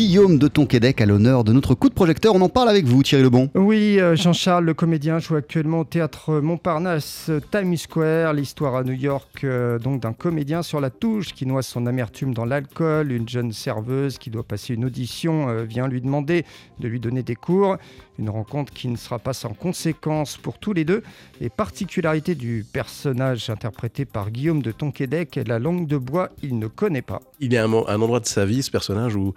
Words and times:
Guillaume 0.00 0.38
de 0.38 0.48
Tonquédec 0.48 1.02
à 1.02 1.04
l'honneur 1.04 1.44
de 1.44 1.52
notre 1.52 1.74
coup 1.74 1.90
de 1.90 1.94
projecteur. 1.94 2.34
On 2.34 2.40
en 2.40 2.48
parle 2.48 2.70
avec 2.70 2.86
vous, 2.86 3.02
Thierry 3.02 3.22
Lebon. 3.22 3.50
Oui, 3.54 4.00
euh, 4.00 4.16
Jean-Charles, 4.16 4.64
le 4.64 4.72
comédien, 4.72 5.18
joue 5.18 5.36
actuellement 5.36 5.80
au 5.80 5.84
théâtre 5.84 6.40
Montparnasse, 6.40 7.30
Times 7.50 7.76
Square. 7.76 8.32
L'histoire 8.32 8.76
à 8.76 8.82
New 8.82 8.94
York, 8.94 9.44
euh, 9.44 9.78
donc 9.78 10.00
d'un 10.00 10.14
comédien 10.14 10.62
sur 10.62 10.80
la 10.80 10.88
touche 10.88 11.34
qui 11.34 11.44
noie 11.44 11.60
son 11.60 11.84
amertume 11.84 12.32
dans 12.32 12.46
l'alcool. 12.46 13.12
Une 13.12 13.28
jeune 13.28 13.52
serveuse 13.52 14.16
qui 14.16 14.30
doit 14.30 14.42
passer 14.42 14.72
une 14.72 14.86
audition 14.86 15.50
euh, 15.50 15.64
vient 15.64 15.86
lui 15.86 16.00
demander 16.00 16.46
de 16.78 16.88
lui 16.88 16.98
donner 16.98 17.22
des 17.22 17.36
cours. 17.36 17.76
Une 18.18 18.30
rencontre 18.30 18.72
qui 18.72 18.88
ne 18.88 18.96
sera 18.96 19.18
pas 19.18 19.34
sans 19.34 19.52
conséquences 19.52 20.38
pour 20.38 20.56
tous 20.58 20.72
les 20.72 20.86
deux. 20.86 21.02
Et 21.42 21.50
particularité 21.50 22.34
du 22.34 22.64
personnage 22.72 23.50
interprété 23.50 24.06
par 24.06 24.30
Guillaume 24.30 24.62
de 24.62 24.72
Tonquédec, 24.72 25.38
la 25.46 25.58
langue 25.58 25.86
de 25.86 25.98
bois, 25.98 26.30
il 26.42 26.58
ne 26.58 26.68
connaît 26.68 27.02
pas. 27.02 27.20
Il 27.38 27.52
y 27.52 27.58
a 27.58 27.64
un, 27.66 27.70
un 27.70 28.00
endroit 28.00 28.20
de 28.20 28.26
sa 28.26 28.46
vie, 28.46 28.62
ce 28.62 28.70
personnage, 28.70 29.14
où 29.14 29.34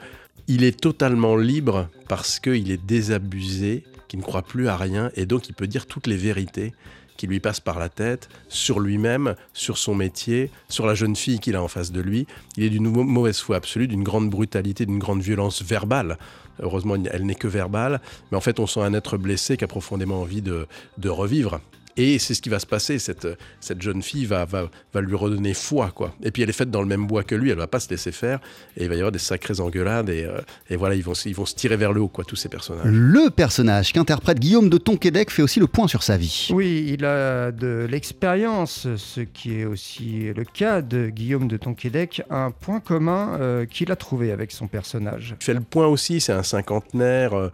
il 0.48 0.64
est 0.64 0.80
totalement 0.80 1.36
libre 1.36 1.90
parce 2.08 2.40
qu'il 2.40 2.72
est 2.72 2.86
désabusé, 2.86 3.84
qu'il 4.08 4.20
ne 4.20 4.24
croit 4.24 4.42
plus 4.42 4.68
à 4.68 4.78
rien, 4.78 5.12
et 5.16 5.26
donc 5.26 5.50
il 5.50 5.54
peut 5.54 5.68
dire 5.68 5.86
toutes 5.86 6.08
les 6.08 6.18
vérités 6.18 6.74
qui 7.18 7.28
lui 7.28 7.40
passent 7.40 7.60
par 7.60 7.80
la 7.80 7.90
tête, 7.90 8.28
sur 8.50 8.80
lui-même, 8.80 9.36
sur 9.54 9.78
son 9.78 9.96
métier, 9.96 10.50
sur 10.68 10.86
la 10.86 10.96
jeune 10.96 11.16
fille 11.16 11.40
qu'il 11.40 11.56
a 11.56 11.64
en 11.64 11.68
face 11.68 11.92
de 11.92 12.02
lui. 12.02 12.26
Il 12.58 12.64
est 12.64 12.70
d'une 12.70 12.90
mauvaise 12.90 13.40
foi 13.40 13.56
absolue, 13.56 13.88
d'une 13.88 14.04
grande 14.04 14.30
brutalité, 14.30 14.86
d'une 14.86 15.00
grande 15.00 15.22
violence 15.22 15.62
verbale. 15.62 16.18
Heureusement, 16.62 16.96
elle 17.12 17.26
n'est 17.26 17.36
que 17.36 17.48
verbale, 17.48 18.02
mais 18.32 18.38
en 18.38 18.42
fait, 18.42 18.60
on 18.60 18.68
sent 18.68 18.82
un 18.82 18.94
être 18.94 19.18
blessé 19.18 19.58
qui 19.58 19.64
a 19.64 19.68
profondément 19.68 20.22
envie 20.22 20.42
de, 20.42 20.68
de 20.98 21.10
revivre. 21.10 21.62
Et 21.96 22.20
c'est 22.20 22.34
ce 22.34 22.42
qui 22.42 22.50
va 22.50 22.60
se 22.60 22.66
passer. 22.66 23.00
Cette, 23.00 23.28
cette 23.60 23.82
jeune 23.82 24.02
fille 24.02 24.26
va, 24.26 24.46
va, 24.46 24.70
va, 24.94 25.02
lui 25.02 25.16
redonner 25.16 25.54
foi, 25.54 25.92
quoi. 25.94 26.16
Et 26.24 26.32
puis 26.32 26.42
elle 26.42 26.50
est 26.50 26.54
faite 26.54 26.72
dans 26.72 26.82
le 26.82 26.88
même 26.88 27.06
bois 27.06 27.24
que 27.24 27.36
lui. 27.36 27.52
Elle 27.52 27.58
va 27.58 27.68
pas 27.68 27.80
se 27.80 27.90
laisser 27.90 28.12
faire. 28.12 28.40
Et 28.78 28.84
il 28.84 28.90
va 28.90 28.96
y 28.96 28.98
avoir 28.98 29.12
des 29.12 29.20
sacrées 29.20 29.60
engueulades. 29.60 30.10
Et, 30.10 30.24
euh, 30.24 30.40
et 30.70 30.76
voilà, 30.76 30.96
ils 30.96 31.04
vont, 31.04 31.14
ils 31.14 31.36
vont 31.36 31.46
se 31.46 31.56
tirer 31.56 31.78
vers 31.78 31.94
le 31.94 32.02
haut, 32.02 32.08
quoi, 32.08 32.24
tous 32.26 32.36
ces 32.36 32.50
personnages. 32.50 32.86
Le 32.86 33.30
personnage 33.30 33.94
qu'interprète 33.94 34.40
Guillaume 34.40 34.70
de 34.70 34.78
Tonquédec 34.78 35.30
fait 35.30 35.44
aussi 35.44 35.60
le 35.60 35.68
point 35.68 35.88
sur 35.88 36.04
sa 36.04 36.18
vie. 36.18 36.50
Oui, 36.52 36.86
il 36.90 37.06
a 37.06 37.52
de 37.52 37.88
l'expérience, 37.90 38.88
ce 38.96 39.22
qui 39.22 39.60
est 39.60 39.66
aussi 39.66 40.34
le 40.36 40.44
cas 40.46 40.82
de 40.82 41.10
Guillaume 41.10 41.48
de 41.48 41.58
Tonquédec. 41.58 42.24
Un 42.30 42.52
point 42.52 42.80
commun 42.80 43.38
euh, 43.40 43.66
qu'il 43.66 43.92
a 43.92 43.96
trouvé 43.96 44.32
avec 44.32 44.52
son 44.52 44.68
personnage. 44.68 45.36
Il 45.40 45.44
fait 45.44 45.54
le 45.54 45.62
point 45.62 45.88
aussi. 45.88 46.22
C'est 46.22 46.34
un 46.34 46.44
cinquantenaire. 46.44 47.34
Euh, 47.34 47.50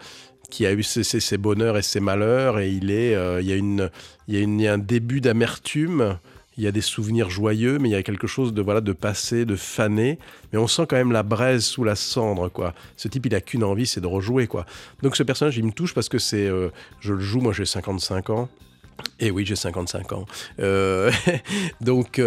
qui 0.49 0.65
a 0.65 0.73
eu 0.73 0.83
ses, 0.83 1.03
ses, 1.03 1.37
bonheurs 1.37 1.77
et 1.77 1.81
ses 1.81 1.99
malheurs, 1.99 2.59
et 2.59 2.69
il 2.69 2.91
est, 2.91 3.15
euh, 3.15 3.41
il, 3.41 3.47
y 3.47 3.53
a 3.53 3.55
une, 3.55 3.89
il, 4.27 4.35
y 4.35 4.37
a 4.37 4.41
une, 4.41 4.59
il 4.59 4.63
y 4.63 4.67
a 4.67 4.73
un 4.73 4.77
début 4.77 5.21
d'amertume, 5.21 6.17
il 6.57 6.63
y 6.63 6.67
a 6.67 6.71
des 6.71 6.81
souvenirs 6.81 7.29
joyeux, 7.29 7.79
mais 7.79 7.89
il 7.89 7.91
y 7.93 7.95
a 7.95 8.03
quelque 8.03 8.27
chose 8.27 8.53
de 8.53 8.61
voilà 8.61 8.81
de 8.81 8.91
passé, 8.91 9.45
de 9.45 9.55
fané, 9.55 10.19
mais 10.51 10.59
on 10.59 10.67
sent 10.67 10.87
quand 10.89 10.97
même 10.97 11.11
la 11.11 11.23
braise 11.23 11.63
sous 11.63 11.83
la 11.83 11.95
cendre, 11.95 12.49
quoi. 12.49 12.73
Ce 12.97 13.07
type, 13.07 13.25
il 13.27 13.35
a 13.35 13.41
qu'une 13.41 13.63
envie, 13.63 13.85
c'est 13.85 14.01
de 14.01 14.07
rejouer, 14.07 14.47
quoi. 14.47 14.65
Donc 15.01 15.15
ce 15.15 15.23
personnage, 15.23 15.57
il 15.57 15.65
me 15.65 15.71
touche 15.71 15.93
parce 15.93 16.09
que 16.09 16.17
c'est, 16.17 16.47
euh, 16.47 16.69
je 16.99 17.13
le 17.13 17.21
joue, 17.21 17.39
moi 17.39 17.53
j'ai 17.53 17.65
55 17.65 18.29
ans. 18.29 18.49
Et 19.21 19.31
oui, 19.31 19.45
j'ai 19.45 19.55
55 19.55 20.11
ans. 20.11 20.25
Euh, 20.59 21.11
donc, 21.81 22.19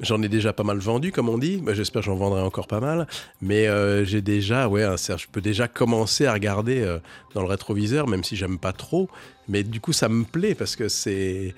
J'en 0.00 0.20
ai 0.22 0.28
déjà 0.28 0.52
pas 0.52 0.62
mal 0.62 0.78
vendu, 0.78 1.10
comme 1.10 1.28
on 1.28 1.38
dit. 1.38 1.56
Bah, 1.56 1.72
J'espère 1.72 2.02
que 2.02 2.06
j'en 2.06 2.16
vendrai 2.16 2.42
encore 2.42 2.66
pas 2.66 2.80
mal. 2.80 3.06
Mais 3.40 3.66
euh, 3.66 4.04
j'ai 4.04 4.20
déjà, 4.20 4.68
ouais, 4.68 4.84
je 4.96 5.26
peux 5.32 5.40
déjà 5.40 5.68
commencer 5.68 6.26
à 6.26 6.34
regarder 6.34 6.82
euh, 6.82 6.98
dans 7.34 7.40
le 7.40 7.48
rétroviseur, 7.48 8.06
même 8.06 8.22
si 8.22 8.36
j'aime 8.36 8.58
pas 8.58 8.72
trop. 8.72 9.08
Mais 9.48 9.62
du 9.62 9.80
coup, 9.80 9.92
ça 9.92 10.08
me 10.08 10.24
plaît 10.24 10.54
parce 10.54 10.76
que 10.76 10.88
c'est. 10.88 11.54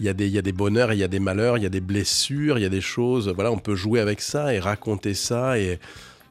Il 0.00 0.06
y, 0.06 0.08
a 0.08 0.14
des, 0.14 0.26
y 0.26 0.38
a 0.38 0.42
des 0.42 0.52
bonheurs, 0.52 0.92
il 0.92 0.98
y 0.98 1.04
a 1.04 1.08
des 1.08 1.20
malheurs, 1.20 1.58
il 1.58 1.62
y 1.62 1.66
a 1.66 1.68
des 1.68 1.82
blessures, 1.82 2.58
il 2.58 2.62
y 2.62 2.64
a 2.64 2.70
des 2.70 2.80
choses. 2.80 3.28
Voilà, 3.28 3.52
on 3.52 3.58
peut 3.58 3.74
jouer 3.74 4.00
avec 4.00 4.20
ça 4.20 4.54
et 4.54 4.58
raconter 4.58 5.12
ça 5.12 5.58
et 5.58 5.78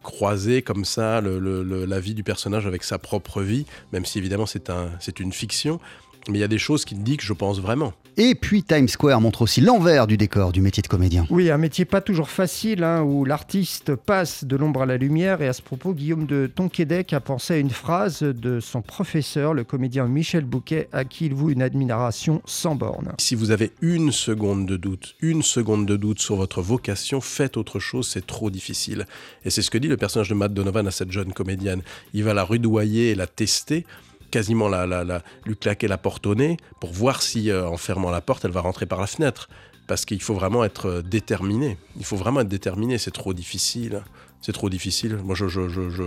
croiser 0.04 0.62
comme 0.64 0.84
ça 0.84 1.22
la 1.22 2.00
vie 2.00 2.16
du 2.16 2.24
personnage 2.24 2.66
avec 2.66 2.84
sa 2.84 2.98
propre 2.98 3.42
vie, 3.42 3.66
même 3.94 4.04
si 4.04 4.18
évidemment 4.18 4.48
c'est 4.48 4.70
un, 4.72 4.90
une 5.20 5.32
fiction. 5.32 5.80
Mais 6.28 6.40
il 6.40 6.42
y 6.42 6.44
a 6.44 6.50
des 6.50 6.58
choses 6.58 6.86
qui 6.86 6.96
dit 6.96 7.18
que 7.18 7.24
je 7.24 7.34
pense 7.34 7.62
vraiment. 7.62 7.94
Et 8.18 8.36
puis 8.36 8.64
Times 8.64 8.88
Square 8.88 9.22
montre 9.22 9.42
aussi 9.42 9.62
l'envers 9.62 10.06
du 10.06 10.18
décor 10.18 10.52
du 10.52 10.62
métier 10.62 10.84
de 10.84 10.88
comédien. 10.88 11.26
Oui, 11.30 11.50
un 11.50 11.58
métier 11.58 11.86
pas 11.86 12.02
toujours 12.02 12.30
facile, 12.30 12.84
hein, 12.84 13.02
où 13.02 13.26
l'artiste 13.26 13.96
passe 13.96 14.44
de 14.44 14.56
l'ombre 14.56 14.82
à 14.82 14.86
la 14.86 14.98
lumière. 14.98 15.42
Et 15.42 15.48
à 15.48 15.54
ce 15.54 15.62
propos, 15.62 15.94
Guillaume 15.94 16.26
de 16.26 16.50
Tonquédec 16.54 17.14
a 17.14 17.20
pensé 17.20 17.54
à 17.54 17.58
une 17.58 17.70
phrase 17.70 18.22
de 18.22 18.60
son 18.60 18.82
professeur, 18.82 19.54
le 19.54 19.64
comédien 19.64 20.08
Michel 20.08 20.44
Bouquet, 20.44 20.90
à 20.92 21.06
qui 21.06 21.26
il 21.26 21.34
voue 21.34 21.52
une 21.52 21.62
admiration 21.62 22.42
sans 22.46 22.76
borne. 22.76 23.14
Si 23.20 23.36
vous 23.36 23.52
avez 23.52 23.72
une 23.82 24.12
seconde 24.12 24.66
de 24.66 24.78
doute, 24.78 25.16
une 25.22 25.42
seconde 25.42 25.86
de 25.86 25.96
doute 25.96 26.20
sur 26.20 26.36
votre 26.36 26.62
vocation, 26.62 27.22
faites 27.22 27.58
autre 27.58 27.80
chose, 27.80 28.08
c'est 28.08 28.28
trop 28.28 28.50
difficile. 28.50 29.08
Et 29.46 29.50
c'est 29.50 29.62
ce 29.62 29.72
que 29.72 29.78
dit 29.78 29.88
le 29.88 29.98
personnage 29.98 30.30
de 30.30 30.36
Matt 30.36 30.54
Donovan 30.54 30.88
à 30.88 30.92
cette 30.92 31.12
jeune 31.12 31.34
comédienne. 31.34 31.82
Il 32.14 32.24
va 32.24 32.34
la 32.34 32.44
rudoyer 32.44 33.12
et 33.12 33.16
la 33.16 33.28
tester 33.28 33.86
quasiment 34.32 34.68
la, 34.68 35.24
lui 35.46 35.56
claquer 35.56 35.88
la 35.88 35.98
porte 35.98 36.26
au 36.26 36.34
nez 36.34 36.58
pour 36.80 36.92
voir 36.92 37.22
si, 37.22 37.52
euh, 37.52 37.68
en 37.68 37.78
fermant 37.78 38.10
la 38.10 38.22
porte, 38.22 38.46
elle 38.46 38.52
va 38.52 38.62
rentrer 38.62 38.86
par 38.86 39.00
la 39.00 39.08
fenêtre. 39.08 39.50
Parce 39.88 40.06
qu'il 40.06 40.22
faut 40.22 40.34
vraiment 40.34 40.64
être 40.64 41.02
déterminé. 41.02 41.78
Il 41.98 42.06
faut 42.06 42.16
vraiment 42.16 42.40
être 42.42 42.48
déterminé. 42.48 42.98
C'est 42.98 43.12
trop 43.12 43.34
difficile. 43.34 44.04
C'est 44.42 44.54
trop 44.54 44.70
difficile. 44.70 45.18
Moi, 45.18 45.36
je, 45.36 45.48
je, 45.48 45.68
je, 45.68 45.90
je, 45.90 46.04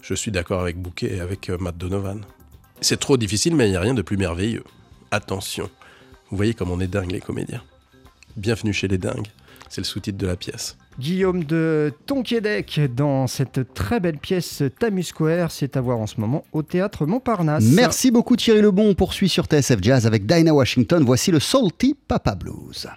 je 0.00 0.14
suis 0.14 0.30
d'accord 0.30 0.60
avec 0.60 0.78
Bouquet 0.80 1.16
et 1.16 1.20
avec 1.20 1.50
euh, 1.50 1.58
Matt 1.58 1.76
Donovan. 1.76 2.24
C'est 2.80 3.00
trop 3.00 3.16
difficile, 3.16 3.56
mais 3.56 3.66
il 3.66 3.70
n'y 3.70 3.76
a 3.76 3.80
rien 3.80 3.94
de 3.94 4.02
plus 4.02 4.16
merveilleux. 4.16 4.64
Attention. 5.10 5.68
Vous 6.30 6.36
voyez 6.36 6.54
comme 6.54 6.70
on 6.70 6.80
est 6.80 6.86
dingue, 6.86 7.10
les 7.10 7.20
comédiens. 7.20 7.62
Bienvenue 8.36 8.72
chez 8.72 8.88
les 8.88 8.98
dingues. 8.98 9.28
C'est 9.68 9.80
le 9.80 9.86
sous-titre 9.86 10.18
de 10.18 10.26
la 10.26 10.36
pièce. 10.36 10.76
Guillaume 10.98 11.44
de 11.44 11.92
Tonquédec 12.06 12.80
dans 12.94 13.26
cette 13.26 13.74
très 13.74 14.00
belle 14.00 14.18
pièce 14.18 14.62
Tamus 14.78 15.04
Square. 15.04 15.50
C'est 15.50 15.76
à 15.76 15.80
voir 15.80 15.98
en 15.98 16.06
ce 16.06 16.20
moment 16.20 16.44
au 16.52 16.62
théâtre 16.62 17.06
Montparnasse. 17.06 17.64
Merci 17.64 18.10
beaucoup 18.10 18.36
Thierry 18.36 18.60
Lebon. 18.62 18.88
On 18.90 18.94
poursuit 18.94 19.28
sur 19.28 19.46
TSF 19.46 19.78
Jazz 19.80 20.06
avec 20.06 20.26
Dinah 20.26 20.54
Washington. 20.54 21.02
Voici 21.04 21.30
le 21.30 21.40
Salty 21.40 21.96
Papa 22.06 22.34
Blues. 22.34 22.88